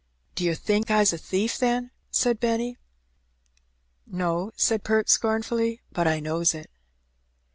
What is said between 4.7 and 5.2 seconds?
Perks